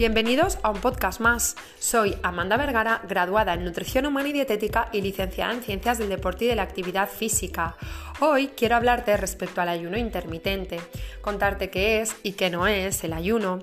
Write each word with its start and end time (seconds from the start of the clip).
Bienvenidos 0.00 0.56
a 0.62 0.70
un 0.70 0.80
podcast 0.80 1.20
más. 1.20 1.56
Soy 1.78 2.16
Amanda 2.22 2.56
Vergara, 2.56 3.02
graduada 3.06 3.52
en 3.52 3.66
Nutrición 3.66 4.06
Humana 4.06 4.30
y 4.30 4.32
Dietética 4.32 4.88
y 4.94 5.02
licenciada 5.02 5.52
en 5.52 5.60
Ciencias 5.60 5.98
del 5.98 6.08
Deporte 6.08 6.46
y 6.46 6.48
de 6.48 6.56
la 6.56 6.62
Actividad 6.62 7.06
Física. 7.06 7.76
Hoy 8.22 8.48
quiero 8.48 8.76
hablarte 8.76 9.16
respecto 9.16 9.62
al 9.62 9.70
ayuno 9.70 9.96
intermitente, 9.96 10.78
contarte 11.22 11.70
qué 11.70 12.02
es 12.02 12.14
y 12.22 12.32
qué 12.32 12.50
no 12.50 12.66
es 12.66 13.02
el 13.02 13.14
ayuno, 13.14 13.60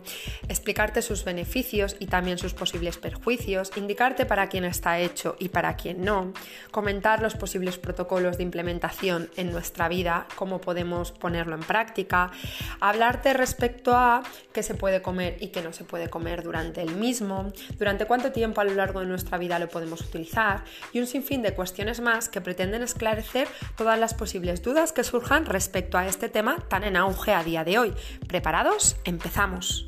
explicarte 0.49 1.03
sus 1.03 1.23
beneficios 1.23 1.95
y 1.99 2.07
también 2.07 2.39
sus 2.39 2.55
posibles 2.55 2.97
perjuicios, 2.97 3.71
indicarte 3.75 4.25
para 4.25 4.49
quién 4.49 4.65
está 4.65 4.97
hecho 4.97 5.35
y 5.37 5.49
para 5.49 5.75
quién 5.75 6.03
no, 6.03 6.33
comentar 6.71 7.21
los 7.21 7.35
posibles 7.35 7.77
protocolos 7.77 8.37
de 8.37 8.43
implementación 8.43 9.29
en 9.37 9.51
nuestra 9.51 9.89
vida, 9.89 10.25
cómo 10.33 10.59
podemos 10.59 11.11
ponerlo 11.11 11.53
en 11.53 11.61
práctica, 11.61 12.31
hablarte 12.79 13.33
respecto 13.33 13.95
a 13.95 14.23
qué 14.53 14.63
se 14.63 14.73
puede 14.73 15.03
comer 15.03 15.37
y 15.39 15.49
qué 15.49 15.61
no 15.61 15.71
se 15.71 15.83
puede 15.83 16.09
comer 16.09 16.41
durante 16.41 16.81
el 16.81 16.95
mismo, 16.95 17.53
durante 17.77 18.05
cuánto 18.05 18.31
tiempo 18.31 18.59
a 18.61 18.63
lo 18.63 18.73
largo 18.73 19.01
de 19.01 19.05
nuestra 19.05 19.37
vida 19.37 19.59
lo 19.59 19.69
podemos 19.69 20.01
utilizar 20.01 20.63
y 20.93 20.99
un 20.99 21.05
sinfín 21.05 21.43
de 21.43 21.53
cuestiones 21.53 21.99
más 21.99 22.27
que 22.27 22.41
pretenden 22.41 22.81
esclarecer 22.81 23.47
todas 23.75 23.99
las 23.99 24.15
posibles 24.15 24.46
dudas 24.55 24.93
que 24.93 25.03
surjan 25.03 25.45
respecto 25.45 25.97
a 25.97 26.07
este 26.07 26.29
tema 26.29 26.57
tan 26.69 26.83
en 26.83 26.95
auge 26.95 27.33
a 27.33 27.43
día 27.43 27.63
de 27.63 27.77
hoy. 27.77 27.93
¿Preparados? 28.27 28.95
Empezamos. 29.03 29.87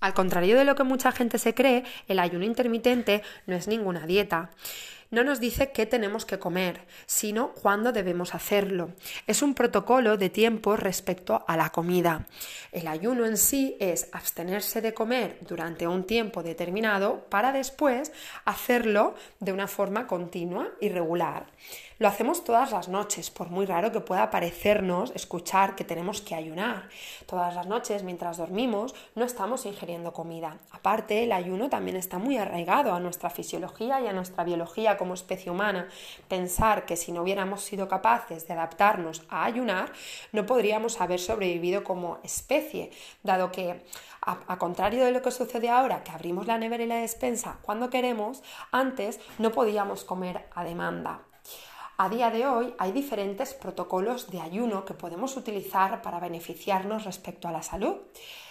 Al 0.00 0.14
contrario 0.14 0.56
de 0.56 0.64
lo 0.64 0.74
que 0.74 0.82
mucha 0.82 1.12
gente 1.12 1.38
se 1.38 1.54
cree, 1.54 1.84
el 2.08 2.18
ayuno 2.18 2.44
intermitente 2.44 3.22
no 3.46 3.54
es 3.54 3.68
ninguna 3.68 4.06
dieta 4.06 4.50
no 5.12 5.22
nos 5.22 5.38
dice 5.40 5.70
qué 5.72 5.86
tenemos 5.86 6.24
que 6.24 6.38
comer, 6.38 6.80
sino 7.06 7.52
cuándo 7.52 7.92
debemos 7.92 8.34
hacerlo. 8.34 8.90
Es 9.26 9.42
un 9.42 9.54
protocolo 9.54 10.16
de 10.16 10.30
tiempo 10.30 10.74
respecto 10.74 11.44
a 11.46 11.56
la 11.56 11.70
comida. 11.70 12.26
El 12.72 12.88
ayuno 12.88 13.26
en 13.26 13.36
sí 13.36 13.76
es 13.78 14.08
abstenerse 14.12 14.80
de 14.80 14.94
comer 14.94 15.36
durante 15.42 15.86
un 15.86 16.04
tiempo 16.04 16.42
determinado 16.42 17.26
para 17.28 17.52
después 17.52 18.10
hacerlo 18.46 19.14
de 19.38 19.52
una 19.52 19.68
forma 19.68 20.06
continua 20.06 20.70
y 20.80 20.88
regular. 20.88 21.46
Lo 22.02 22.08
hacemos 22.08 22.42
todas 22.42 22.72
las 22.72 22.88
noches, 22.88 23.30
por 23.30 23.50
muy 23.50 23.64
raro 23.64 23.92
que 23.92 24.00
pueda 24.00 24.28
parecernos 24.28 25.12
escuchar 25.14 25.76
que 25.76 25.84
tenemos 25.84 26.20
que 26.20 26.34
ayunar. 26.34 26.88
Todas 27.26 27.54
las 27.54 27.68
noches, 27.68 28.02
mientras 28.02 28.38
dormimos, 28.38 28.92
no 29.14 29.24
estamos 29.24 29.66
ingiriendo 29.66 30.12
comida. 30.12 30.58
Aparte, 30.72 31.22
el 31.22 31.30
ayuno 31.30 31.68
también 31.68 31.96
está 31.96 32.18
muy 32.18 32.38
arraigado 32.38 32.92
a 32.92 32.98
nuestra 32.98 33.30
fisiología 33.30 34.00
y 34.00 34.08
a 34.08 34.12
nuestra 34.12 34.42
biología 34.42 34.96
como 35.02 35.14
especie 35.14 35.50
humana. 35.50 35.88
Pensar 36.28 36.86
que 36.86 36.94
si 36.94 37.10
no 37.10 37.22
hubiéramos 37.22 37.64
sido 37.64 37.88
capaces 37.88 38.46
de 38.46 38.52
adaptarnos 38.54 39.24
a 39.28 39.44
ayunar, 39.44 39.92
no 40.30 40.46
podríamos 40.46 41.00
haber 41.00 41.18
sobrevivido 41.18 41.82
como 41.82 42.20
especie, 42.22 42.92
dado 43.24 43.50
que 43.50 43.82
a, 44.20 44.58
contrario 44.58 45.04
de 45.04 45.10
lo 45.10 45.20
que 45.20 45.32
sucede 45.32 45.68
ahora, 45.68 46.04
que 46.04 46.12
abrimos 46.12 46.46
la 46.46 46.56
nevera 46.56 46.84
y 46.84 46.86
la 46.86 46.98
despensa 46.98 47.58
cuando 47.62 47.90
queremos, 47.90 48.44
antes 48.70 49.18
no 49.38 49.50
podíamos 49.50 50.04
comer 50.04 50.46
a 50.54 50.62
demanda. 50.62 51.31
A 51.98 52.08
día 52.08 52.30
de 52.30 52.46
hoy 52.46 52.74
hay 52.78 52.90
diferentes 52.92 53.52
protocolos 53.52 54.30
de 54.30 54.40
ayuno 54.40 54.84
que 54.84 54.94
podemos 54.94 55.36
utilizar 55.36 56.00
para 56.00 56.20
beneficiarnos 56.20 57.04
respecto 57.04 57.48
a 57.48 57.52
la 57.52 57.62
salud. 57.62 57.96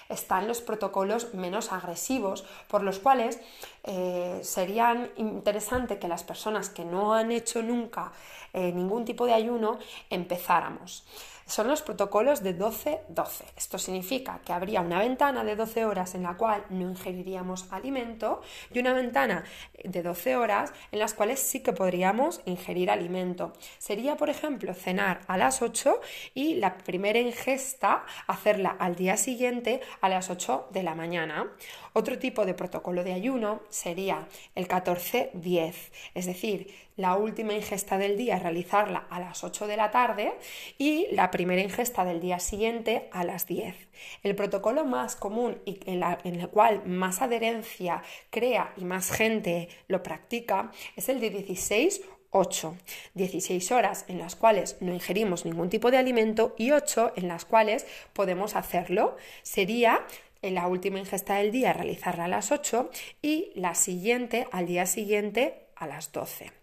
Están 0.10 0.48
los 0.48 0.62
protocolos 0.62 1.34
menos 1.34 1.72
agresivos, 1.72 2.46
por 2.68 2.84
los 2.84 3.00
cuales 3.00 3.40
eh, 3.84 4.40
serían 4.44 5.12
interesante 5.16 5.98
que 5.98 6.08
las 6.08 6.24
personas 6.24 6.70
que 6.70 6.86
no 6.86 7.14
han 7.14 7.32
hecho 7.32 7.64
nunca 7.64 8.12
eh, 8.54 8.72
ningún 8.74 9.06
tipo 9.06 9.26
de 9.26 9.34
ayuno 9.34 9.80
empezáramos 10.10 11.04
son 11.52 11.68
los 11.68 11.82
protocolos 11.82 12.44
de 12.44 12.58
12-12. 12.58 13.44
Esto 13.58 13.78
significa 13.78 14.40
que 14.46 14.54
habría 14.54 14.80
una 14.80 15.00
ventana 15.00 15.44
de 15.44 15.58
12 15.58 15.84
horas 15.84 16.16
en 16.16 16.24
la 16.24 16.38
cual 16.38 16.64
no 16.70 16.90
ingeriríamos 16.90 17.68
alimento 17.72 18.42
y 18.74 18.80
una 18.80 18.94
ventana 18.94 19.44
de 19.84 20.02
12 20.02 20.38
horas 20.38 20.72
en 20.94 21.00
las 21.00 21.14
cuales 21.14 21.42
sí 21.42 21.60
que 21.60 21.74
podríamos 21.74 22.40
ingerir 22.46 22.90
alimento. 22.90 23.52
Sería, 23.80 24.16
por 24.16 24.30
ejemplo, 24.30 24.74
cenar 24.74 25.20
a 25.28 25.38
las 25.38 25.62
8 25.62 26.00
y 26.34 26.56
la 26.56 26.78
primera 26.78 27.20
ingesta 27.20 28.06
hacerla 28.28 28.78
al 28.80 28.96
día 28.96 29.18
siguiente 29.18 29.82
a 30.00 30.08
las 30.08 30.30
8 30.30 30.70
de 30.72 30.84
la 30.84 30.96
mañana. 30.96 31.52
Otro 31.92 32.18
tipo 32.18 32.46
de 32.46 32.54
protocolo 32.54 33.04
de 33.04 33.12
ayuno 33.12 33.62
sería 33.70 34.26
el 34.56 34.70
14-10, 34.70 35.74
es 36.14 36.26
decir, 36.26 36.74
la 36.98 37.16
última 37.18 37.54
ingesta 37.54 37.98
del 37.98 38.16
día 38.16 38.38
realizarla 38.38 39.08
a 39.10 39.20
las 39.20 39.44
8 39.44 39.66
de 39.66 39.76
la 39.76 39.92
tarde 39.92 40.34
y 40.78 41.08
la 41.12 41.32
primera 41.32 41.41
ingesta 41.42 42.06
del 42.06 42.20
día 42.20 42.40
siguiente 42.40 43.10
a 43.12 43.24
las 43.24 43.48
10. 43.48 43.76
El 44.24 44.36
protocolo 44.36 44.86
más 44.86 45.16
común 45.16 45.62
y 45.66 45.80
en, 45.86 46.04
el 46.04 46.50
cual 46.50 46.84
más 46.86 47.22
adherencia 47.22 48.04
crea 48.30 48.74
y 48.78 48.86
más 48.86 49.12
gente 49.12 49.70
lo 49.88 50.04
practica 50.04 50.72
es 50.96 51.10
el 51.10 51.20
de 51.20 51.30
16 51.30 52.02
8. 52.32 52.78
16 53.14 53.72
horas 53.74 54.06
en 54.08 54.18
las 54.18 54.36
cuales 54.38 54.78
no 54.80 54.94
ingerimos 54.94 55.46
ningún 55.46 55.70
tipo 55.70 55.92
de 55.92 55.98
alimento 55.98 56.56
y 56.58 56.72
8 56.72 57.14
en 57.18 57.28
las 57.28 57.44
cuales 57.44 57.86
podemos 58.14 58.56
hacerlo. 58.56 59.18
Sería 59.44 60.06
en 60.42 60.56
la 60.56 60.68
última 60.68 61.00
ingesta 61.00 61.36
del 61.36 61.52
día 61.52 61.74
realizarla 61.74 62.26
a 62.26 62.30
las 62.30 62.52
8 62.52 62.90
y 63.22 63.52
la 63.56 63.76
siguiente 63.76 64.48
al 64.52 64.66
día 64.66 64.86
siguiente 64.86 65.68
a 65.76 65.88
las 65.88 66.12
12. 66.12 66.61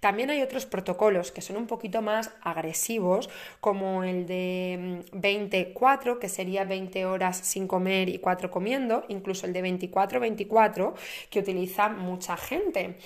También 0.00 0.30
hay 0.30 0.42
otros 0.42 0.66
protocolos 0.66 1.32
que 1.32 1.40
son 1.40 1.56
un 1.56 1.66
poquito 1.66 2.02
más 2.02 2.30
agresivos, 2.42 3.28
como 3.60 4.04
el 4.04 4.26
de 4.26 5.04
24, 5.12 6.14
mm, 6.14 6.18
que 6.18 6.28
sería 6.28 6.64
20 6.64 7.06
horas 7.06 7.38
sin 7.38 7.66
comer 7.66 8.08
y 8.08 8.18
4 8.18 8.50
comiendo, 8.50 9.04
incluso 9.08 9.46
el 9.46 9.52
de 9.52 9.62
24-24, 9.62 10.94
que 11.30 11.40
utiliza 11.40 11.88
mucha 11.88 12.36
gente. 12.36 12.96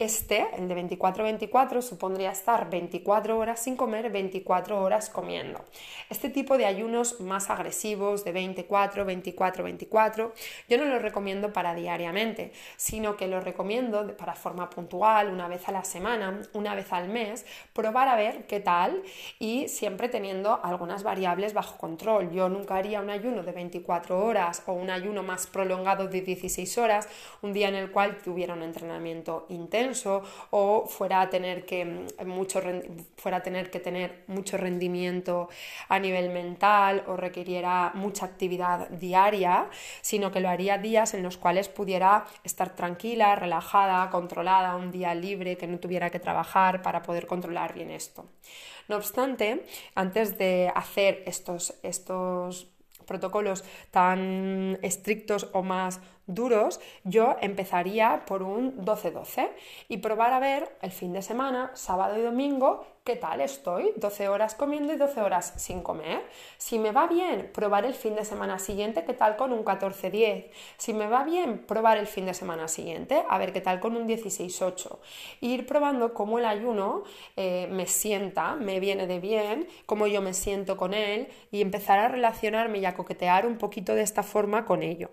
Este, 0.00 0.46
el 0.56 0.68
de 0.68 0.76
24-24, 0.76 1.82
supondría 1.82 2.30
estar 2.30 2.70
24 2.70 3.36
horas 3.36 3.58
sin 3.58 3.74
comer, 3.74 4.12
24 4.12 4.80
horas 4.80 5.10
comiendo. 5.10 5.64
Este 6.08 6.30
tipo 6.30 6.56
de 6.56 6.66
ayunos 6.66 7.20
más 7.20 7.50
agresivos, 7.50 8.24
de 8.24 8.30
24, 8.30 9.04
24, 9.04 9.64
24, 9.64 10.32
yo 10.68 10.78
no 10.78 10.84
los 10.84 11.02
recomiendo 11.02 11.52
para 11.52 11.74
diariamente, 11.74 12.52
sino 12.76 13.16
que 13.16 13.26
los 13.26 13.42
recomiendo 13.42 14.16
para 14.16 14.36
forma 14.36 14.70
puntual, 14.70 15.30
una 15.30 15.48
vez 15.48 15.68
a 15.68 15.72
la 15.72 15.82
semana, 15.82 16.42
una 16.52 16.76
vez 16.76 16.92
al 16.92 17.08
mes, 17.08 17.44
probar 17.72 18.06
a 18.06 18.14
ver 18.14 18.46
qué 18.46 18.60
tal 18.60 19.02
y 19.40 19.66
siempre 19.66 20.08
teniendo 20.08 20.60
algunas 20.62 21.02
variables 21.02 21.54
bajo 21.54 21.76
control. 21.76 22.30
Yo 22.30 22.48
nunca 22.48 22.76
haría 22.76 23.00
un 23.00 23.10
ayuno 23.10 23.42
de 23.42 23.50
24 23.50 24.24
horas 24.24 24.62
o 24.66 24.74
un 24.74 24.90
ayuno 24.90 25.24
más 25.24 25.48
prolongado 25.48 26.06
de 26.06 26.20
16 26.20 26.78
horas, 26.78 27.08
un 27.42 27.52
día 27.52 27.66
en 27.66 27.74
el 27.74 27.90
cual 27.90 28.18
tuviera 28.18 28.54
un 28.54 28.62
entrenamiento 28.62 29.46
intenso 29.48 29.87
o 30.50 30.86
fuera 30.86 31.20
a 31.20 31.30
tener 31.30 31.64
que, 31.64 31.84
mm, 31.84 32.26
mucho, 32.26 32.60
fuera 33.16 33.42
tener, 33.42 33.70
que 33.70 33.80
tener 33.80 34.24
mucho 34.26 34.56
rendimiento 34.56 35.48
a 35.88 35.98
nivel 35.98 36.30
mental 36.30 37.04
o 37.06 37.16
requiriera 37.16 37.92
mucha 37.94 38.26
actividad 38.26 38.88
diaria, 38.90 39.68
sino 40.00 40.30
que 40.30 40.40
lo 40.40 40.48
haría 40.48 40.78
días 40.78 41.14
en 41.14 41.22
los 41.22 41.36
cuales 41.36 41.68
pudiera 41.68 42.26
estar 42.44 42.74
tranquila, 42.74 43.36
relajada, 43.36 44.10
controlada, 44.10 44.76
un 44.76 44.90
día 44.90 45.14
libre, 45.14 45.56
que 45.56 45.66
no 45.66 45.78
tuviera 45.78 46.10
que 46.10 46.20
trabajar 46.20 46.82
para 46.82 47.02
poder 47.02 47.26
controlar 47.26 47.74
bien 47.74 47.90
esto. 47.90 48.26
No 48.88 48.96
obstante, 48.96 49.66
antes 49.94 50.38
de 50.38 50.72
hacer 50.74 51.22
estos, 51.26 51.74
estos 51.82 52.68
protocolos 53.06 53.64
tan 53.90 54.78
estrictos 54.82 55.48
o 55.52 55.62
más 55.62 56.00
duros, 56.28 56.80
yo 57.02 57.36
empezaría 57.40 58.22
por 58.26 58.42
un 58.42 58.84
12-12 58.84 59.50
y 59.88 59.96
probar 59.96 60.32
a 60.32 60.38
ver 60.38 60.76
el 60.82 60.92
fin 60.92 61.12
de 61.12 61.22
semana, 61.22 61.72
sábado 61.74 62.16
y 62.16 62.22
domingo, 62.22 62.86
qué 63.08 63.16
tal 63.16 63.40
estoy, 63.40 63.94
12 63.96 64.28
horas 64.28 64.54
comiendo 64.54 64.92
y 64.92 64.96
12 64.96 65.22
horas 65.22 65.54
sin 65.56 65.80
comer. 65.80 66.20
Si 66.58 66.78
me 66.78 66.92
va 66.92 67.06
bien, 67.06 67.50
probar 67.54 67.86
el 67.86 67.94
fin 67.94 68.14
de 68.14 68.22
semana 68.26 68.58
siguiente, 68.58 69.02
qué 69.06 69.14
tal 69.14 69.36
con 69.36 69.54
un 69.54 69.64
14-10. 69.64 70.50
Si 70.76 70.92
me 70.92 71.06
va 71.06 71.24
bien, 71.24 71.64
probar 71.66 71.96
el 71.96 72.06
fin 72.06 72.26
de 72.26 72.34
semana 72.34 72.68
siguiente, 72.68 73.24
a 73.26 73.38
ver 73.38 73.54
qué 73.54 73.62
tal 73.62 73.80
con 73.80 73.96
un 73.96 74.06
16-8. 74.06 74.98
Ir 75.40 75.64
probando 75.64 76.12
cómo 76.12 76.38
el 76.38 76.44
ayuno 76.44 77.04
eh, 77.36 77.66
me 77.70 77.86
sienta, 77.86 78.56
me 78.56 78.78
viene 78.78 79.06
de 79.06 79.20
bien, 79.20 79.68
cómo 79.86 80.06
yo 80.06 80.20
me 80.20 80.34
siento 80.34 80.76
con 80.76 80.92
él 80.92 81.28
y 81.50 81.62
empezar 81.62 81.98
a 81.98 82.08
relacionarme 82.08 82.78
y 82.80 82.84
a 82.84 82.94
coquetear 82.94 83.46
un 83.46 83.56
poquito 83.56 83.94
de 83.94 84.02
esta 84.02 84.22
forma 84.22 84.66
con 84.66 84.82
ello. 84.82 85.08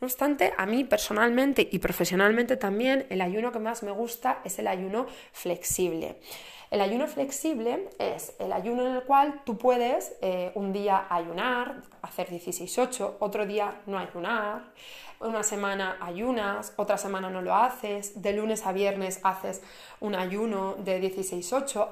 No 0.00 0.06
obstante, 0.06 0.51
a 0.56 0.66
mí 0.66 0.84
personalmente 0.84 1.68
y 1.70 1.78
profesionalmente 1.78 2.56
también 2.56 3.06
el 3.10 3.20
ayuno 3.20 3.52
que 3.52 3.58
más 3.58 3.82
me 3.82 3.90
gusta 3.90 4.40
es 4.44 4.58
el 4.58 4.66
ayuno 4.66 5.06
flexible. 5.32 6.16
El 6.70 6.80
ayuno 6.80 7.06
flexible 7.06 7.90
es 7.98 8.34
el 8.38 8.50
ayuno 8.50 8.86
en 8.86 8.94
el 8.94 9.02
cual 9.02 9.42
tú 9.44 9.58
puedes 9.58 10.14
eh, 10.22 10.52
un 10.54 10.72
día 10.72 11.06
ayunar, 11.10 11.82
hacer 12.00 12.30
16-8, 12.30 13.16
otro 13.18 13.44
día 13.44 13.82
no 13.84 13.98
ayunar, 13.98 14.62
una 15.20 15.42
semana 15.42 15.98
ayunas, 16.00 16.72
otra 16.76 16.96
semana 16.96 17.28
no 17.28 17.42
lo 17.42 17.54
haces, 17.54 18.22
de 18.22 18.32
lunes 18.32 18.66
a 18.66 18.72
viernes 18.72 19.20
haces 19.22 19.60
un 20.00 20.14
ayuno 20.14 20.76
de 20.78 21.00
16-8, 21.02 21.90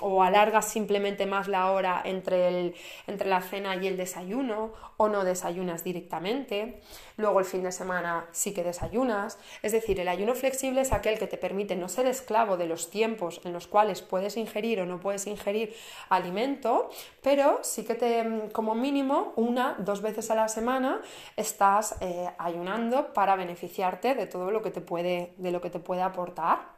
o 0.00 0.22
alargas 0.22 0.68
simplemente 0.68 1.24
más 1.24 1.48
la 1.48 1.70
hora 1.70 2.02
entre, 2.04 2.48
el, 2.48 2.74
entre 3.06 3.28
la 3.28 3.40
cena 3.40 3.76
y 3.76 3.86
el 3.86 3.96
desayuno 3.96 4.72
o 4.98 5.08
no 5.08 5.24
desayunas 5.24 5.84
directamente. 5.84 6.80
Luego 7.16 7.38
el 7.38 7.46
fin 7.46 7.62
de 7.62 7.72
semana 7.72 8.26
sí 8.32 8.52
que 8.52 8.62
desayunas. 8.62 9.38
Es 9.62 9.72
decir, 9.72 9.98
el 9.98 10.08
ayuno 10.08 10.34
flexible 10.34 10.82
es 10.82 10.92
aquel 10.92 11.18
que 11.18 11.26
te 11.26 11.38
permite 11.38 11.76
no 11.76 11.88
ser 11.88 12.06
esclavo 12.06 12.56
de 12.56 12.66
los 12.66 12.90
tiempos 12.90 13.40
en 13.44 13.52
los 13.52 13.66
cuales 13.66 14.02
puedes 14.02 14.36
ingerir 14.36 14.80
o 14.80 14.86
no 14.86 15.00
puedes 15.00 15.26
ingerir 15.26 15.74
alimento, 16.10 16.90
pero 17.22 17.60
sí 17.62 17.84
que 17.84 17.94
te, 17.94 18.50
como 18.52 18.74
mínimo, 18.74 19.32
una, 19.36 19.76
dos 19.78 20.02
veces 20.02 20.30
a 20.30 20.34
la 20.34 20.48
semana 20.48 21.00
estás 21.36 21.96
eh, 22.00 22.28
ayunando 22.38 23.14
para 23.14 23.36
beneficiarte 23.36 24.14
de 24.14 24.26
todo 24.26 24.50
lo 24.50 24.60
que 24.60 24.70
te 24.70 24.80
puede, 24.82 25.32
de 25.38 25.50
lo 25.50 25.60
que 25.60 25.70
te 25.70 25.78
puede 25.78 26.02
aportar. 26.02 26.75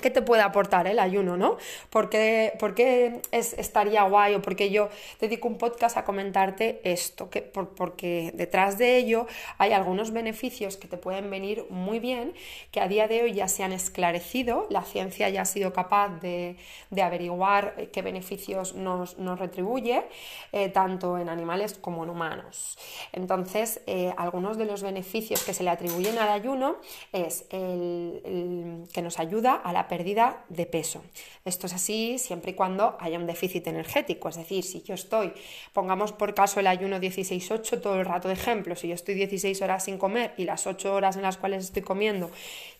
¿Qué 0.00 0.10
te 0.10 0.22
puede 0.22 0.42
aportar 0.42 0.86
el 0.86 0.98
ayuno, 0.98 1.36
no? 1.36 1.56
Porque, 1.90 2.54
porque 2.58 3.20
es, 3.30 3.52
estaría 3.54 4.02
guay 4.04 4.34
o 4.34 4.42
porque 4.42 4.70
yo 4.70 4.88
dedico 5.20 5.48
un 5.48 5.58
podcast 5.58 5.96
a 5.96 6.04
comentarte 6.04 6.80
esto, 6.84 7.30
que, 7.30 7.42
porque 7.42 8.32
detrás 8.34 8.78
de 8.78 8.96
ello 8.96 9.26
hay 9.58 9.72
algunos 9.72 10.12
beneficios 10.12 10.76
que 10.76 10.88
te 10.88 10.96
pueden 10.96 11.30
venir 11.30 11.66
muy 11.70 11.98
bien, 11.98 12.34
que 12.70 12.80
a 12.80 12.88
día 12.88 13.08
de 13.08 13.22
hoy 13.22 13.32
ya 13.34 13.48
se 13.48 13.62
han 13.64 13.72
esclarecido, 13.72 14.66
la 14.70 14.82
ciencia 14.82 15.28
ya 15.28 15.42
ha 15.42 15.44
sido 15.44 15.72
capaz 15.72 16.08
de, 16.20 16.56
averiguar 17.02 17.88
qué 17.92 18.00
beneficios 18.02 18.74
nos, 18.74 19.16
retribuye, 19.38 20.04
eh, 20.52 20.68
tanto 20.68 21.18
en 21.18 21.28
animales 21.28 21.74
como 21.74 22.04
en 22.04 22.10
humanos. 22.10 22.78
Entonces, 23.12 23.80
eh, 23.86 24.12
algunos 24.16 24.56
de 24.56 24.66
los 24.66 24.82
beneficios 24.82 25.42
que 25.42 25.52
se 25.54 25.62
le 25.62 25.70
atribuyen 25.70 26.18
al 26.18 26.28
ayuno 26.28 26.76
es 27.12 27.46
el 27.50 28.86
que 28.92 29.02
nos 29.02 29.18
ayuda 29.18 29.54
a 29.54 29.72
la 29.72 29.81
pérdida 29.88 30.44
de 30.48 30.66
peso. 30.66 31.02
Esto 31.44 31.66
es 31.66 31.72
así 31.72 32.18
siempre 32.18 32.52
y 32.52 32.54
cuando 32.54 32.96
haya 33.00 33.18
un 33.18 33.26
déficit 33.26 33.66
energético, 33.66 34.28
es 34.28 34.36
decir, 34.36 34.64
si 34.64 34.82
yo 34.82 34.94
estoy, 34.94 35.32
pongamos 35.72 36.12
por 36.12 36.34
caso 36.34 36.60
el 36.60 36.66
ayuno 36.66 36.98
16-8 36.98 37.80
todo 37.80 37.98
el 37.98 38.06
rato 38.06 38.28
de 38.28 38.34
ejemplo, 38.34 38.76
si 38.76 38.88
yo 38.88 38.94
estoy 38.94 39.14
16 39.14 39.60
horas 39.62 39.84
sin 39.84 39.98
comer 39.98 40.34
y 40.36 40.44
las 40.44 40.66
8 40.66 40.94
horas 40.94 41.16
en 41.16 41.22
las 41.22 41.38
cuales 41.38 41.64
estoy 41.64 41.82
comiendo 41.82 42.30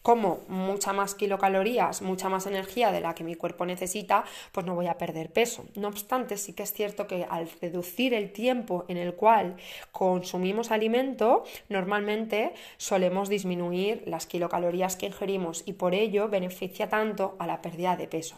como 0.03 0.41
mucha 0.49 0.93
más 0.93 1.15
kilocalorías, 1.15 2.03
mucha 2.03 2.29
más 2.29 2.47
energía 2.47 2.91
de 2.91 3.01
la 3.01 3.15
que 3.15 3.25
mi 3.25 3.37
cuerpo 3.37 3.65
necesita, 3.67 4.25
pues 4.51 4.67
no 4.67 4.75
voy 4.75 4.89
a 4.89 4.99
perder 4.99 5.31
peso. 5.31 5.65
No 5.77 5.89
obstante, 5.89 6.37
sí 6.37 6.53
que 6.53 6.65
es 6.65 6.73
cierto 6.73 7.07
que 7.07 7.25
al 7.29 7.49
reducir 7.61 8.13
el 8.13 8.33
tiempo 8.33 8.85
en 8.89 8.97
el 8.97 9.15
cual 9.15 9.57
consumimos 9.93 10.71
alimento, 10.71 11.45
normalmente 11.69 12.53
solemos 12.77 13.29
disminuir 13.29 14.03
las 14.07 14.27
kilocalorías 14.27 14.97
que 14.97 15.07
ingerimos 15.07 15.63
y 15.67 15.75
por 15.75 15.95
ello 15.95 16.29
beneficia 16.29 16.89
tanto 16.93 17.37
a 17.39 17.47
la 17.47 17.63
pérdida 17.63 17.97
de 17.97 18.07
peso. 18.07 18.37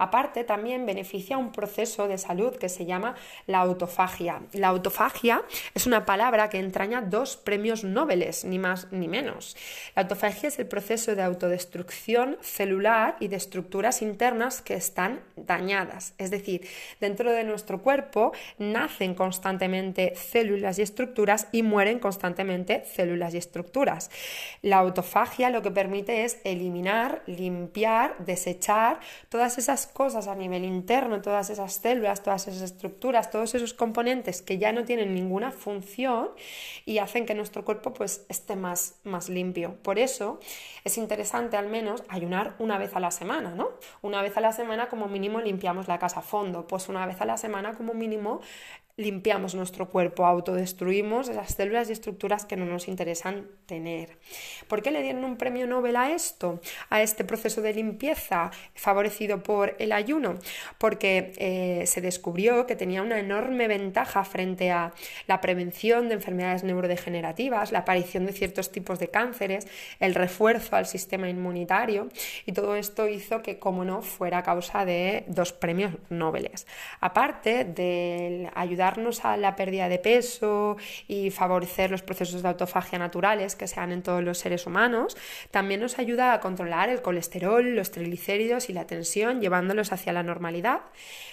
Aparte, 0.00 0.44
también 0.44 0.86
beneficia 0.86 1.36
un 1.36 1.52
proceso 1.52 2.08
de 2.08 2.16
salud 2.16 2.56
que 2.56 2.70
se 2.70 2.86
llama 2.86 3.16
la 3.46 3.58
autofagia. 3.58 4.40
La 4.54 4.68
autofagia 4.68 5.42
es 5.74 5.86
una 5.86 6.06
palabra 6.06 6.48
que 6.48 6.58
entraña 6.58 7.02
dos 7.02 7.36
premios 7.36 7.84
Nobel, 7.84 8.26
ni 8.44 8.58
más 8.58 8.90
ni 8.92 9.08
menos. 9.08 9.58
La 9.94 10.02
autofagia 10.02 10.48
es 10.48 10.58
el 10.58 10.66
proceso 10.66 11.14
de 11.14 11.22
autodestrucción 11.22 12.38
celular 12.40 13.16
y 13.20 13.28
de 13.28 13.36
estructuras 13.36 14.00
internas 14.00 14.62
que 14.62 14.72
están 14.72 15.20
dañadas. 15.36 16.14
Es 16.16 16.30
decir, 16.30 16.66
dentro 16.98 17.30
de 17.30 17.44
nuestro 17.44 17.82
cuerpo 17.82 18.32
nacen 18.56 19.14
constantemente 19.14 20.14
células 20.16 20.78
y 20.78 20.82
estructuras 20.82 21.48
y 21.52 21.62
mueren 21.62 21.98
constantemente 21.98 22.86
células 22.86 23.34
y 23.34 23.36
estructuras. 23.36 24.10
La 24.62 24.78
autofagia 24.78 25.50
lo 25.50 25.60
que 25.60 25.70
permite 25.70 26.24
es 26.24 26.38
eliminar, 26.44 27.22
limpiar, 27.26 28.16
desechar 28.24 29.00
todas 29.28 29.58
esas 29.58 29.89
cosas 29.90 30.28
a 30.28 30.34
nivel 30.34 30.64
interno, 30.64 31.20
todas 31.20 31.50
esas 31.50 31.74
células, 31.74 32.22
todas 32.22 32.48
esas 32.48 32.62
estructuras, 32.62 33.30
todos 33.30 33.54
esos 33.54 33.74
componentes 33.74 34.42
que 34.42 34.58
ya 34.58 34.72
no 34.72 34.84
tienen 34.84 35.14
ninguna 35.14 35.50
función 35.52 36.30
y 36.84 36.98
hacen 36.98 37.26
que 37.26 37.34
nuestro 37.34 37.64
cuerpo 37.64 37.92
pues 37.92 38.24
esté 38.28 38.56
más, 38.56 39.00
más 39.04 39.28
limpio. 39.28 39.76
Por 39.82 39.98
eso 39.98 40.40
es 40.84 40.98
interesante 40.98 41.56
al 41.56 41.68
menos 41.68 42.02
ayunar 42.08 42.54
una 42.58 42.78
vez 42.78 42.94
a 42.96 43.00
la 43.00 43.10
semana, 43.10 43.54
¿no? 43.54 43.70
Una 44.02 44.22
vez 44.22 44.36
a 44.36 44.40
la 44.40 44.52
semana 44.52 44.88
como 44.88 45.08
mínimo 45.08 45.40
limpiamos 45.40 45.88
la 45.88 45.98
casa 45.98 46.20
a 46.20 46.22
fondo, 46.22 46.66
pues 46.66 46.88
una 46.88 47.06
vez 47.06 47.20
a 47.20 47.24
la 47.24 47.36
semana 47.36 47.74
como 47.74 47.94
mínimo 47.94 48.40
limpiamos 48.96 49.54
nuestro 49.54 49.88
cuerpo, 49.88 50.26
autodestruimos 50.26 51.28
esas 51.28 51.54
células 51.54 51.88
y 51.88 51.92
estructuras 51.92 52.44
que 52.44 52.56
no 52.56 52.66
nos 52.66 52.88
interesan 52.88 53.46
tener. 53.66 54.18
¿Por 54.68 54.82
qué 54.82 54.90
le 54.90 55.02
dieron 55.02 55.24
un 55.24 55.36
premio 55.36 55.66
Nobel 55.66 55.96
a 55.96 56.10
esto, 56.10 56.60
a 56.88 57.00
este 57.00 57.24
proceso 57.24 57.62
de 57.62 57.72
limpieza 57.72 58.50
favorecido 58.74 59.42
por 59.42 59.76
el 59.78 59.92
ayuno? 59.92 60.38
Porque 60.78 61.32
eh, 61.36 61.86
se 61.86 62.00
descubrió 62.00 62.66
que 62.66 62.76
tenía 62.76 63.02
una 63.02 63.18
enorme 63.18 63.68
ventaja 63.68 64.24
frente 64.24 64.70
a 64.70 64.92
la 65.26 65.40
prevención 65.40 66.08
de 66.08 66.14
enfermedades 66.14 66.64
neurodegenerativas, 66.64 67.72
la 67.72 67.80
aparición 67.80 68.26
de 68.26 68.32
ciertos 68.32 68.72
tipos 68.72 68.98
de 68.98 69.08
cánceres, 69.08 69.66
el 70.00 70.14
refuerzo 70.14 70.76
al 70.76 70.86
sistema 70.86 71.28
inmunitario 71.28 72.08
y 72.44 72.52
todo 72.52 72.76
esto 72.76 73.08
hizo 73.08 73.42
que, 73.42 73.58
como 73.58 73.84
no, 73.84 74.02
fuera 74.02 74.42
causa 74.42 74.84
de 74.84 75.24
dos 75.28 75.52
premios 75.52 75.94
Nobel. 76.08 76.40
Aparte 77.00 77.64
del 77.64 78.48
ayudar 78.54 78.79
a 78.80 79.36
la 79.36 79.56
pérdida 79.56 79.88
de 79.88 79.98
peso 79.98 80.76
y 81.06 81.30
favorecer 81.30 81.90
los 81.90 82.02
procesos 82.02 82.42
de 82.42 82.48
autofagia 82.48 82.98
naturales 82.98 83.54
que 83.56 83.68
se 83.68 83.76
dan 83.76 83.92
en 83.92 84.02
todos 84.02 84.22
los 84.22 84.38
seres 84.38 84.66
humanos, 84.66 85.16
también 85.50 85.80
nos 85.80 85.98
ayuda 85.98 86.32
a 86.32 86.40
controlar 86.40 86.88
el 86.88 87.02
colesterol, 87.02 87.74
los 87.74 87.90
triglicéridos 87.90 88.70
y 88.70 88.72
la 88.72 88.86
tensión, 88.86 89.40
llevándolos 89.40 89.92
hacia 89.92 90.12
la 90.12 90.22
normalidad. 90.22 90.80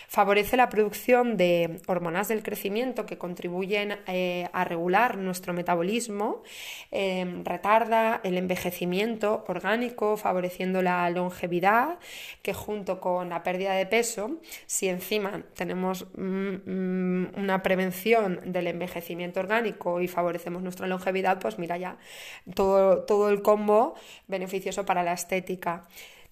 Favorece 0.09 0.55
la 0.55 0.69
producción 0.69 1.35
de 1.35 1.81
hormonas 1.85 2.29
del 2.29 2.41
crecimiento 2.41 3.05
que 3.05 3.17
contribuyen 3.17 3.97
eh, 4.07 4.47
a 4.53 4.63
regular 4.63 5.17
nuestro 5.17 5.51
metabolismo, 5.53 6.43
em, 6.91 7.43
retarda 7.43 8.21
el 8.23 8.37
envejecimiento 8.37 9.43
orgánico, 9.49 10.15
favoreciendo 10.15 10.81
la 10.81 11.09
longevidad, 11.09 11.99
que 12.41 12.53
junto 12.53 13.01
con 13.01 13.27
la 13.27 13.43
pérdida 13.43 13.73
de 13.73 13.85
peso, 13.85 14.37
si 14.65 14.87
encima 14.87 15.43
tenemos 15.53 16.07
mm, 16.15 16.55
mm, 16.65 17.27
una 17.37 17.63
prevención 17.63 18.41
del 18.45 18.67
envejecimiento 18.67 19.39
orgánico 19.39 20.01
y 20.01 20.07
favorecemos 20.07 20.61
nuestra 20.61 20.87
longevidad, 20.87 21.39
pues 21.39 21.57
mira 21.59 21.77
ya 21.77 21.97
todo, 22.53 23.03
todo 23.05 23.29
el 23.29 23.41
combo 23.41 23.95
beneficioso 24.27 24.85
para 24.85 25.03
la 25.03 25.13
estética. 25.13 25.87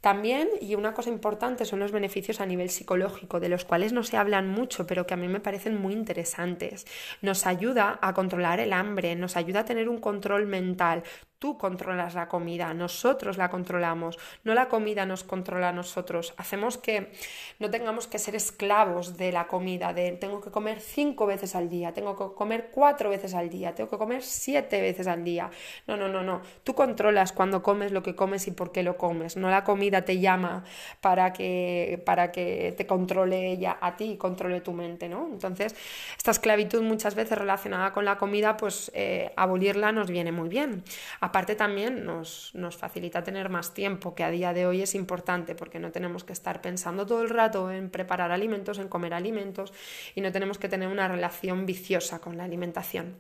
También, 0.06 0.50
y 0.62 0.76
una 0.76 0.94
cosa 0.94 1.10
importante, 1.10 1.66
son 1.66 1.80
los 1.80 1.92
beneficios 1.92 2.40
a 2.40 2.46
nivel 2.46 2.70
psicológico, 2.70 3.40
de 3.40 3.50
los 3.50 3.66
cuales 3.66 3.92
no 3.92 4.04
se 4.04 4.18
hablan 4.18 4.48
mucho, 4.48 4.86
pero 4.86 5.08
que 5.08 5.16
a 5.16 5.18
mí 5.18 5.28
me 5.28 5.40
parecen 5.40 5.82
muy 5.82 5.94
interesantes. 5.94 6.86
Nos 7.24 7.48
ayuda 7.48 7.98
a 8.04 8.14
controlar 8.14 8.60
el 8.60 8.72
hambre, 8.72 9.16
nos 9.16 9.36
ayuda 9.36 9.62
a 9.62 9.66
tener 9.66 9.90
un 9.90 9.98
control 9.98 10.46
mental. 10.46 11.02
Tú 11.40 11.58
controlas 11.58 12.16
la 12.16 12.28
comida, 12.28 12.74
nosotros 12.74 13.38
la 13.38 13.50
controlamos, 13.50 14.18
no 14.44 14.54
la 14.54 14.70
comida 14.70 15.06
nos 15.06 15.24
controla 15.24 15.70
a 15.70 15.74
nosotros. 15.74 16.34
Hacemos 16.38 16.78
que 16.78 17.12
no 17.60 17.70
tengamos 17.70 18.08
que 18.08 18.20
ser 18.20 18.36
esclavos 18.36 19.18
de 19.18 19.32
la 19.32 19.48
comida, 19.48 19.94
de 19.94 20.14
tengo 20.14 20.42
que 20.42 20.52
comer 20.52 20.80
cinco 20.80 21.26
veces 21.26 21.56
al 21.56 21.70
día, 21.70 21.94
tengo 21.94 22.16
que 22.16 22.36
comer 22.36 22.70
cuatro 22.72 23.10
veces 23.10 23.34
al 23.34 23.50
día, 23.50 23.76
tengo 23.76 23.90
que 23.90 23.98
comer 23.98 24.24
siete 24.24 24.82
veces 24.82 25.08
al 25.08 25.24
día. 25.24 25.50
No, 25.88 25.98
no, 25.98 26.08
no, 26.08 26.24
no. 26.24 26.42
Tú 26.64 26.74
controlas 26.74 27.32
cuando 27.32 27.62
comes 27.62 27.92
lo 27.92 28.02
que 28.02 28.16
comes 28.16 28.48
y 28.48 28.52
por 28.52 28.72
qué 28.72 28.84
lo 28.84 28.98
comes. 28.98 29.38
No 29.38 29.50
la 29.50 29.64
comida 29.64 30.04
te 30.04 30.20
llama 30.20 30.64
para 31.02 31.34
que, 31.34 32.02
para 32.06 32.32
que 32.32 32.74
te 32.78 32.86
controle 32.86 33.52
ella 33.52 33.78
a 33.82 33.98
ti 33.98 34.12
y 34.12 34.18
controle 34.18 34.62
tu 34.62 34.74
mente, 34.74 35.10
¿no? 35.10 35.28
Entonces, 35.32 35.76
esta 36.18 36.32
esclavitud 36.32 36.82
muchas 36.82 37.16
veces 37.16 37.38
relacionada 37.38 37.92
con 37.92 38.06
la 38.06 38.18
comida, 38.18 38.58
pues 38.58 38.92
eh, 38.94 39.34
abolirla 39.36 39.92
nos 39.92 40.10
viene 40.10 40.32
muy 40.32 40.50
bien. 40.50 40.84
Aparte 41.26 41.56
también 41.56 42.06
nos, 42.06 42.54
nos 42.54 42.78
facilita 42.78 43.24
tener 43.24 43.50
más 43.50 43.74
tiempo, 43.74 44.14
que 44.14 44.24
a 44.24 44.30
día 44.30 44.54
de 44.54 44.68
hoy 44.68 44.84
es 44.84 44.94
importante 44.94 45.56
porque 45.56 45.80
no 45.80 45.92
tenemos 45.92 46.24
que 46.24 46.34
estar 46.34 46.62
pensando 46.62 47.08
todo 47.08 47.24
el 47.24 47.32
rato 47.32 47.72
en 47.72 47.90
preparar 47.90 48.32
alimentos, 48.32 48.78
en 48.78 48.90
comer 48.90 49.16
alimentos 49.16 49.74
y 50.14 50.22
no 50.22 50.32
tenemos 50.32 50.60
que 50.60 50.70
tener 50.70 50.88
una 50.88 51.08
relación 51.08 51.66
viciosa 51.66 52.20
con 52.20 52.38
la 52.38 52.44
alimentación. 52.44 53.18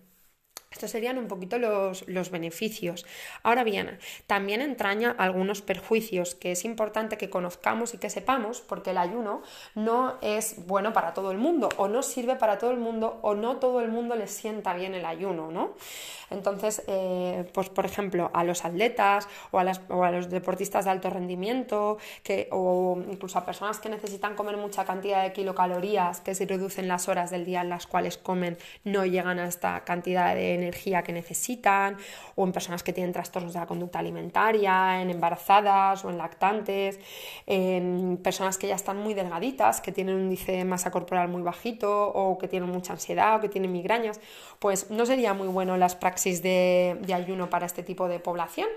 Estos 0.75 0.91
serían 0.91 1.17
un 1.17 1.29
poquito 1.29 1.58
los, 1.58 2.03
beneficios. 2.32 3.05
Ahora 3.44 3.63
bien, 3.63 3.98
también 4.27 4.60
entraña 4.60 5.15
algunos 5.17 5.62
perjuicios 5.62 6.36
que 6.36 6.51
es 6.51 6.65
importante 6.65 7.17
que 7.17 7.29
conozcamos 7.29 7.94
y 7.94 7.98
que 7.98 8.10
sepamos 8.10 8.60
porque 8.60 8.91
el 8.91 8.98
ayuno 8.98 9.41
no 9.74 10.17
es 10.22 10.67
bueno 10.67 10.91
para 10.91 11.13
todo 11.13 11.32
el 11.32 11.38
mundo 11.38 11.70
o 11.77 11.88
no 11.88 12.03
sirve 12.03 12.36
para 12.36 12.58
todo 12.58 12.72
el 12.72 12.77
mundo 12.77 13.20
o 13.22 13.36
no 13.36 13.55
todo 13.55 13.79
el 13.79 13.88
mundo 13.88 14.17
le 14.17 14.27
sienta 14.27 14.74
bien 14.74 14.94
el 14.96 15.05
ayuno, 15.05 15.50
¿no? 15.50 15.75
Entonces, 16.29 16.84
eh, 16.88 17.50
pues 17.53 17.70
por 17.70 17.86
ejemplo, 17.86 18.29
a 18.34 18.44
los 18.44 18.65
atletas 18.65 19.29
o 19.51 19.60
a, 19.60 20.12
los 20.12 20.29
deportistas 20.29 20.84
de 20.84 20.91
alto 20.91 21.10
rendimiento 21.10 22.00
que, 22.22 22.50
o 22.51 23.01
incluso 23.10 23.39
a 23.39 23.46
personas 23.46 23.79
que 23.79 23.88
necesitan 23.88 24.36
comer 24.36 24.58
mucha 24.58 24.84
cantidad 24.84 25.24
de 25.24 25.32
kilocalorías, 25.32 26.20
que 26.20 26.36
se 26.36 26.46
reducen 26.46 26.89
las 26.89 27.08
horas 27.08 27.32
del 27.32 27.46
día 27.46 27.62
en 27.62 27.70
las 27.70 27.88
cuales 27.88 28.17
comen, 28.17 28.58
no 28.84 29.05
llegan 29.05 29.39
a 29.39 29.48
esta 29.48 29.86
cantidad 29.86 30.36
de 30.36 30.64
energía 30.65 31.03
que 31.03 31.13
necesitan, 31.13 31.98
o 32.36 32.43
en 32.43 32.51
personas 32.51 32.84
que 32.84 32.93
tienen 32.93 33.13
trastornos 33.13 33.53
de 33.53 33.60
la 33.60 33.67
conducta 33.67 34.00
alimentaria, 34.00 35.01
en 35.01 35.10
embarazadas 35.10 36.03
o 36.05 36.10
en 36.10 36.17
lactantes, 36.17 37.00
en 37.45 38.19
personas 38.24 38.57
que 38.57 38.67
ya 38.67 38.75
están 38.75 38.98
muy 38.98 39.13
delgaditas, 39.13 39.81
que 39.81 39.91
tienen 39.91 40.15
un 40.15 40.24
índice 40.24 40.51
de 40.53 40.65
masa 40.65 40.91
corporal 40.91 41.27
muy 41.27 41.41
bajito, 41.41 42.07
o 42.10 42.38
que 42.38 42.48
tienen 42.48 42.69
mucha 42.69 42.93
ansiedad, 42.93 43.38
o 43.38 43.39
que 43.41 43.50
tienen 43.50 43.72
migrañas, 43.72 44.19
pues 44.60 44.89
no 44.89 45.05
sería 45.05 45.34
muy 45.34 45.48
bueno 45.48 45.77
las 45.77 45.95
praxis 45.95 46.41
de 46.41 47.13
ayuno 47.13 47.50
para 47.50 47.65
este 47.65 47.84
tipo 47.84 48.07
de 48.07 48.19
población. 48.19 48.67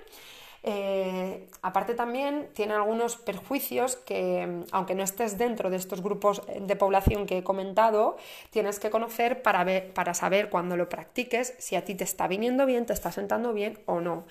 Eh, 0.64 1.48
aparte 1.62 1.94
también 1.94 2.48
tiene 2.52 2.74
algunos 2.74 3.16
perjuicios 3.16 3.96
que, 3.96 4.64
aunque 4.72 4.94
no 4.94 5.02
estés 5.02 5.38
dentro 5.38 5.70
de 5.70 5.76
estos 5.76 6.02
grupos 6.02 6.42
de 6.60 6.76
población 6.76 7.26
que 7.26 7.38
he 7.38 7.42
comentado, 7.44 8.16
tienes 8.50 8.80
que 8.80 8.90
conocer 8.90 9.42
para, 9.42 9.62
ver, 9.64 9.92
para 9.92 10.14
saber 10.14 10.50
cuando 10.50 10.76
lo 10.76 10.88
practiques 10.88 11.54
si 11.58 11.76
a 11.76 11.84
ti 11.84 11.94
te 11.94 12.04
está 12.04 12.26
viniendo 12.26 12.66
bien, 12.66 12.86
te 12.86 12.92
está 12.92 13.12
sentando 13.12 13.52
bien 13.52 13.78
o 13.86 14.00
no. 14.00 14.26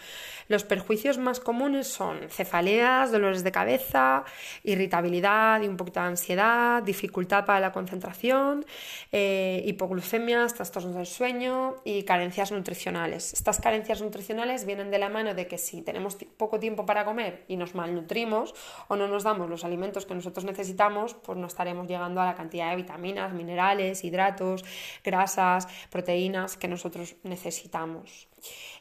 Los 0.48 0.64
perjuicios 0.64 1.18
más 1.18 1.40
comunes 1.40 1.88
son 1.88 2.30
cefaleas, 2.30 3.12
dolores 3.12 3.44
de 3.44 3.52
cabeza, 3.52 4.24
irritabilidad 4.64 5.62
y 5.62 5.68
un 5.68 5.78
poquito 5.78 6.00
de 6.00 6.08
ansiedad, 6.08 6.84
dificultad 6.84 7.46
para 7.46 7.60
la 7.60 7.72
concentración, 7.72 8.66
eh, 9.12 9.64
hipoglucemias, 9.66 10.54
trastornos 10.54 10.96
del 10.96 11.06
sueño 11.06 11.76
y 11.84 12.04
carencias 12.04 12.52
nutricionales. 12.52 13.34
Estas 13.34 13.60
carencias 13.60 14.02
nutricionales 14.02 14.66
vienen 14.66 14.92
de 14.92 15.00
la 15.00 15.10
mano 15.10 15.34
de 15.34 15.48
que 15.48 15.58
si 15.58 15.82
tenemos 15.82 16.17
poco 16.26 16.60
tiempo 16.60 16.86
para 16.86 17.06
comer 17.06 17.46
y 17.48 17.58
nos 17.58 17.76
malnutrimos 17.76 18.54
o 18.88 18.96
no 18.96 19.08
nos 19.08 19.24
damos 19.24 19.50
los 19.50 19.64
alimentos 19.64 20.06
que 20.06 20.16
nosotros 20.16 20.46
necesitamos, 20.46 21.14
pues 21.14 21.38
no 21.38 21.48
estaremos 21.48 21.88
llegando 21.88 22.22
a 22.22 22.26
la 22.26 22.36
cantidad 22.36 22.70
de 22.70 22.76
vitaminas, 22.76 23.34
minerales, 23.34 24.04
hidratos, 24.04 24.64
grasas, 25.04 25.68
proteínas 25.90 26.58
que 26.58 26.68
nosotros 26.68 27.16
necesitamos. 27.24 28.28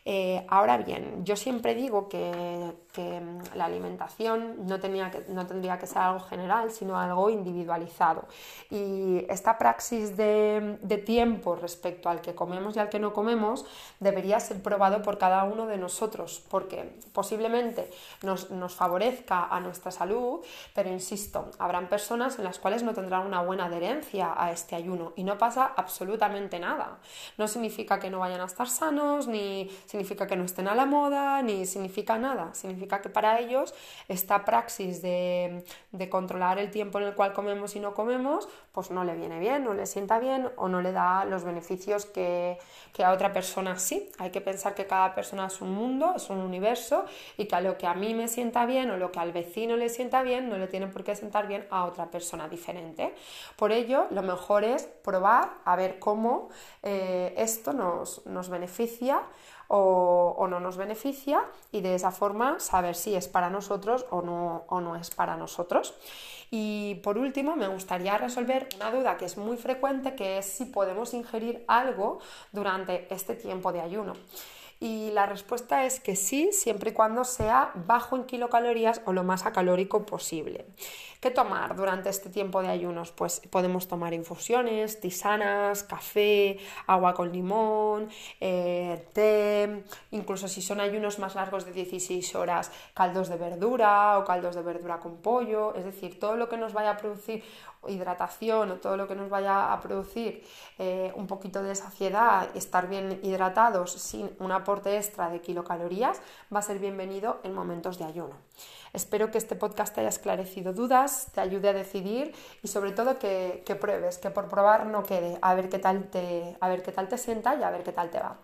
Eh, 0.09 0.47
ahora 0.49 0.77
bien, 0.79 1.25
yo 1.25 1.35
siempre 1.35 1.75
digo 1.75 2.09
que, 2.09 2.87
la 3.55 3.67
alimentación 3.67 4.67
no, 4.67 4.81
tenía 4.81 5.11
que, 5.11 5.27
no 5.29 5.47
tendría 5.47 5.79
que 5.79 5.87
ser 5.87 5.99
algo 5.99 6.21
general, 6.21 6.71
sino 6.71 6.99
algo 6.99 7.29
individualizado. 7.29 8.25
Y 8.71 9.27
esta 9.29 9.59
praxis 9.59 10.17
de, 10.17 11.03
tiempo 11.05 11.57
respecto 11.57 12.09
al 12.09 12.23
que 12.23 12.35
comemos 12.35 12.75
y 12.75 12.79
al 12.79 12.89
que 12.89 12.99
no 12.99 13.13
comemos 13.13 13.67
debería 14.01 14.41
ser 14.41 14.63
probado 14.63 15.03
por 15.03 15.19
cada 15.19 15.45
uno 15.45 15.67
de 15.67 15.77
nosotros, 15.77 16.43
porque 16.49 16.99
posiblemente 17.13 17.91
nos 18.23 18.75
favorezca 18.75 19.45
a 19.45 19.61
nuestra 19.61 19.91
salud, 19.91 20.41
pero 20.75 20.89
insisto, 20.89 21.51
habrán 21.59 21.89
personas 21.89 22.39
en 22.39 22.45
las 22.45 22.59
cuales 22.59 22.83
no 22.83 22.95
tendrán 22.95 23.27
una 23.27 23.43
buena 23.43 23.67
adherencia 23.67 24.33
a 24.37 24.53
este 24.53 24.75
ayuno 24.75 25.13
y 25.17 25.25
no 25.25 25.37
pasa 25.37 25.73
absolutamente 25.77 26.59
nada. 26.59 26.99
No 27.37 27.47
significa 27.47 27.99
que 27.99 28.09
no 28.09 28.21
vayan 28.21 28.41
a 28.41 28.47
estar 28.47 28.69
sanos, 28.69 29.27
ni 29.27 29.56
significa 29.87 30.27
que 30.27 30.37
no 30.37 30.45
estén 30.45 30.69
a 30.69 30.75
la 30.75 30.87
moda, 30.87 31.43
ni 31.43 31.67
significa 31.67 32.19
nada. 32.19 32.55
Significa 32.55 33.01
que 33.01 33.09
para 33.09 33.41
ellos 33.41 33.75
esta 34.09 34.45
praxis 34.45 35.03
de, 35.03 35.65
controlar 36.11 36.59
el 36.59 36.71
tiempo 36.71 36.99
en 36.99 37.07
el 37.07 37.15
cual 37.15 37.33
comemos 37.33 37.75
y 37.77 37.81
no 37.81 37.95
comemos, 37.95 38.49
pues 38.73 38.91
no 38.91 39.05
le 39.05 39.15
viene 39.15 39.39
bien, 39.39 39.65
no 39.65 39.75
le 39.75 39.87
sienta 39.87 40.19
bien 40.19 40.51
o 40.57 40.69
no 40.69 40.81
le 40.81 40.93
da 40.93 41.25
los 41.25 41.45
beneficios 41.45 42.07
que, 42.07 42.59
a 43.03 43.13
otra 43.13 43.33
persona 43.33 43.79
sí. 43.79 44.11
Hay 44.19 44.31
que 44.31 44.41
pensar 44.41 44.75
que 44.75 44.87
cada 44.87 45.15
persona 45.15 45.47
es 45.47 45.61
un 45.61 45.73
mundo, 45.73 46.15
es 46.17 46.31
un 46.31 46.39
universo 46.39 47.05
y 47.37 47.47
que 47.47 47.55
a 47.55 47.61
lo 47.61 47.77
que 47.77 47.87
a 47.87 47.95
mí 47.95 48.15
me 48.15 48.29
sienta 48.29 48.65
bien 48.65 48.91
o 48.91 48.97
lo 48.97 49.13
que 49.13 49.19
al 49.19 49.33
vecino 49.33 49.77
le 49.77 49.89
sienta 49.89 50.23
bien 50.23 50.49
no 50.49 50.57
le 50.57 50.67
tiene 50.67 50.87
por 50.87 51.05
qué 51.05 51.15
sentar 51.15 51.47
bien 51.47 51.67
a 51.71 51.85
otra 51.85 52.11
persona 52.11 52.49
diferente. 52.49 53.15
Por 53.57 53.73
ello, 53.73 54.07
lo 54.11 54.23
mejor 54.23 54.65
es 54.65 54.85
probar 54.85 55.51
a 55.65 55.77
ver 55.77 55.99
cómo 55.99 56.49
eh, 56.83 57.35
esto 57.37 57.73
nos 57.73 58.49
beneficia 58.49 59.23
o, 59.69 60.47
no 60.49 60.61
nos 60.61 60.77
beneficia 60.77 61.43
y 61.73 61.81
de 61.81 61.95
esa 61.95 62.13
forma 62.13 62.61
saber 62.61 62.95
si 62.95 63.15
es 63.15 63.27
para 63.27 63.51
nosotros 63.51 64.07
o 64.11 64.23
no, 64.23 64.65
o 64.69 64.81
no 64.81 64.97
es 64.97 65.11
para 65.11 65.37
nosotros. 65.37 65.95
Y 66.51 66.97
por 67.03 67.19
último, 67.19 67.57
me 67.57 67.67
gustaría 67.67 68.17
resolver 68.19 68.69
una 68.77 68.91
duda 68.91 69.17
que 69.17 69.25
es 69.25 69.37
muy 69.37 69.57
frecuente, 69.57 70.15
que 70.15 70.39
es 70.39 70.47
si 70.47 70.67
podemos 70.67 71.13
ingerir 71.15 71.65
algo 71.67 72.21
durante 72.53 73.13
este 73.13 73.35
tiempo 73.35 73.73
de 73.73 73.81
ayuno. 73.81 74.13
Y 74.79 75.11
la 75.13 75.25
respuesta 75.25 75.87
es 75.87 76.01
que 76.01 76.17
sí, 76.17 76.51
siempre 76.53 76.91
y 76.91 76.93
cuando 76.93 77.25
sea 77.25 77.73
bajo 77.75 78.15
en 78.15 78.25
kilocalorías 78.25 79.01
o 79.07 79.13
lo 79.13 79.25
más 79.25 79.47
acalórico 79.47 80.05
posible. 80.05 80.67
¿Qué 81.27 81.33
tomar 81.33 81.75
durante 81.75 82.09
este 82.09 82.31
tiempo 82.31 82.63
de 82.63 82.69
ayunos? 82.69 83.11
Pues 83.11 83.41
podemos 83.51 83.89
tomar 83.89 84.15
infusiones, 84.15 85.01
tisanas, 85.01 85.83
café, 85.83 86.57
agua 86.87 87.15
con 87.15 87.33
limón, 87.33 88.09
eh, 88.41 89.09
té, 89.13 89.83
incluso 90.13 90.47
si 90.47 90.63
son 90.63 90.79
ayunos 90.79 91.19
más 91.19 91.35
largos 91.35 91.67
de 91.67 91.73
16 91.73 92.33
horas, 92.37 92.71
caldos 92.95 93.29
de 93.29 93.35
verdura 93.39 94.21
o 94.21 94.25
caldos 94.25 94.55
de 94.55 94.63
verdura 94.63 95.01
con 95.01 95.17
pollo, 95.17 95.75
es 95.75 95.85
decir, 95.85 96.21
todo 96.21 96.37
lo 96.37 96.49
que 96.49 96.59
nos 96.59 96.73
vaya 96.73 96.91
a 96.91 96.97
producir 96.97 97.43
hidratación 97.89 98.71
o 98.71 98.75
todo 98.77 98.97
lo 98.97 99.09
que 99.09 99.17
nos 99.17 99.29
vaya 99.29 99.73
a 99.73 99.81
producir 99.81 100.45
eh, 100.79 101.13
un 101.17 101.27
poquito 101.27 101.61
de 101.61 101.75
saciedad, 101.75 102.49
estar 102.55 102.89
bien 102.89 103.19
hidratados 103.25 103.91
sin 103.93 104.31
un 104.39 104.53
aporte 104.53 104.97
extra 104.97 105.29
de 105.29 105.41
kilocalorías, 105.41 106.21
va 106.55 106.61
a 106.61 106.63
ser 106.63 106.79
bienvenido 106.79 107.41
en 107.43 107.53
momentos 107.53 107.99
de 107.99 108.05
ayuno. 108.05 108.37
Espero 108.97 109.31
que 109.31 109.37
este 109.37 109.57
podcast 109.57 109.95
te 109.95 110.01
haya 110.01 110.09
esclarecido 110.09 110.73
dudas, 110.73 111.27
te 111.35 111.43
ayude 111.43 111.69
a 111.69 111.75
decidir 111.75 112.33
y 112.63 112.69
sobre 112.69 112.93
todo 112.93 113.19
que, 113.19 113.63
pruebes, 113.79 114.17
que 114.17 114.31
por 114.31 114.49
probar 114.49 114.87
no 114.87 115.03
quede, 115.03 115.37
a 115.43 115.55
ver 115.55 115.69
qué 115.69 115.79
tal 115.79 116.05
te, 116.05 116.57
a 116.63 116.69
ver 116.71 116.83
qué 116.83 116.93
tal 116.93 117.07
te 117.07 117.19
sienta 117.19 117.55
y 117.57 117.63
a 117.63 117.71
ver 117.71 117.83
qué 117.83 117.93
tal 117.93 118.09
te 118.09 118.19
va. 118.19 118.39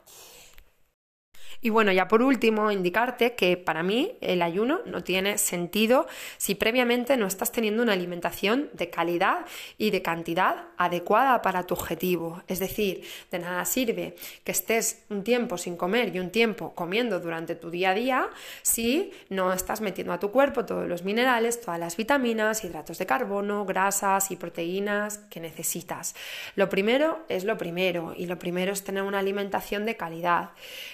Y 1.65 1.71
bueno, 1.71 1.93
ya 1.93 2.09
por 2.09 2.23
último, 2.23 2.73
indicarte 2.73 3.35
que 3.35 3.57
para 3.57 3.85
mí 3.85 4.17
el 4.21 4.43
ayuno 4.43 4.81
no 4.85 5.05
tiene 5.05 5.39
sentido 5.39 6.09
si 6.37 6.57
previamente 6.57 7.17
no 7.17 7.29
estás 7.29 7.53
teniendo 7.53 7.85
una 7.85 7.93
alimentación 7.93 8.69
de 8.73 8.91
calidad 8.91 9.47
y 9.79 9.91
de 9.91 10.03
cantidad 10.03 10.65
adecuada 10.77 11.41
para 11.41 11.63
tu 11.63 11.75
objetivo. 11.75 12.43
Es 12.49 12.59
decir, 12.59 13.05
de 13.31 13.39
nada 13.39 13.65
sirve 13.65 14.17
que 14.43 14.51
estés 14.51 15.05
un 15.09 15.23
tiempo 15.23 15.57
sin 15.57 15.77
comer 15.77 16.15
y 16.15 16.19
un 16.19 16.31
tiempo 16.31 16.75
comiendo 16.75 17.21
durante 17.21 17.55
tu 17.55 17.71
día 17.71 17.91
a 17.91 17.95
día 17.95 18.31
si 18.63 19.13
no 19.29 19.53
estás 19.53 19.81
metiendo 19.81 20.13
a 20.13 20.19
tu 20.19 20.33
cuerpo 20.33 20.65
todos 20.65 20.89
los 20.89 21.05
minerales, 21.05 21.61
todas 21.61 21.79
las 21.79 21.97
vitaminas, 21.97 22.65
hidratos 22.65 22.99
de 22.99 23.07
carbono, 23.07 23.65
grasas 23.65 24.33
y 24.33 24.37
proteínas 24.37 25.19
que 25.31 25.39
necesitas. 25.39 26.17
Lo 26.57 26.69
primero 26.69 27.21
es 27.29 27.45
lo 27.45 27.57
primero 27.57 28.15
y 28.17 28.27
lo 28.27 28.37
primero 28.41 28.73
es 28.73 28.83
tener 28.83 29.05
una 29.05 29.21
alimentación 29.21 29.87
de 29.87 29.97
calidad. 29.97 30.51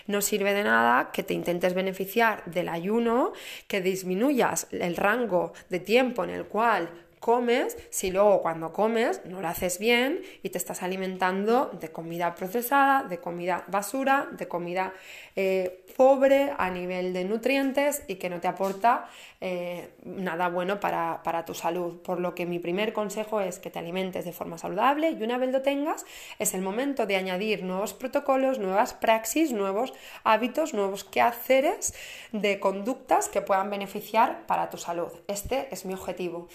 No 0.07 0.21
sirve 0.21 0.53
de 0.53 0.58
nada 0.63 1.11
que 1.13 1.23
te 1.23 1.35
intentes 1.35 1.75
beneficiar 1.75 2.45
del 2.47 2.69
ayuno, 2.69 3.33
que 3.67 3.81
disminuyas 3.81 4.67
el 4.71 4.97
rango 4.97 5.53
de 5.69 5.81
tiempo 5.81 6.25
en 6.25 6.31
el 6.31 6.47
cual 6.47 6.89
comes 7.21 7.77
si 7.91 8.11
luego 8.11 8.43
cuando 8.43 8.73
comes 8.73 9.25
no 9.25 9.41
lo 9.41 9.49
haces 9.49 9.79
bien 9.79 10.23
y 10.43 10.51
te 10.51 10.59
estás 10.59 10.83
alimentando 10.83 11.71
de 11.81 11.91
comida 11.91 12.35
procesada, 12.35 13.05
de 13.05 13.19
comida 13.19 13.65
basura, 13.69 14.29
de 14.33 14.49
comida 14.49 14.93
eh, 15.37 15.85
pobre 15.97 16.53
a 16.57 16.71
nivel 16.71 17.13
de 17.13 17.25
nutrientes 17.25 18.03
y 18.07 18.17
que 18.17 18.31
no 18.31 18.41
te 18.41 18.49
aporta 18.49 19.09
eh, 19.41 19.91
nada 20.05 20.49
bueno 20.49 20.81
para, 20.81 21.45
tu 21.45 21.55
salud. 21.55 21.99
Por 22.03 22.21
lo 22.21 22.35
que 22.35 22.47
mi 22.47 22.59
primer 22.59 22.93
consejo 22.93 23.41
es 23.41 23.59
que 23.59 23.71
te 23.71 23.79
alimentes 23.79 24.25
de 24.25 24.33
forma 24.33 24.59
saludable 24.59 25.11
y 25.11 25.23
una 25.23 25.39
vez 25.39 25.51
lo 25.51 25.63
tengas 25.63 26.05
es 26.39 26.55
el 26.55 26.63
momento 26.63 27.07
de 27.07 27.17
añadir 27.17 27.65
nuevos 27.65 27.95
protocolos, 27.95 28.59
nuevas 28.59 28.95
praxis, 28.95 29.53
nuevos 29.53 29.93
hábitos, 30.25 30.75
nuevos 30.75 31.05
quehaceres 31.05 31.95
de 32.33 32.61
conductas 32.61 33.29
que 33.29 33.43
puedan 33.43 33.71
beneficiar 33.71 34.47
para 34.47 34.71
tu 34.71 34.79
salud. 34.79 35.13
Este 35.27 35.69
es 35.73 35.85
mi 35.85 35.95
objetivo, 35.95 36.49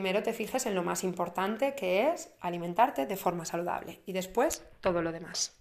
primero 0.00 0.22
te 0.22 0.32
fijes 0.32 0.64
en 0.64 0.74
lo 0.74 0.82
más 0.82 1.04
importante 1.04 1.74
que 1.74 2.08
es 2.08 2.30
alimentarte 2.40 3.04
de 3.04 3.16
forma 3.18 3.44
saludable 3.44 4.00
y 4.06 4.14
después 4.14 4.64
todo 4.80 5.02
lo 5.02 5.12
demás. 5.12 5.59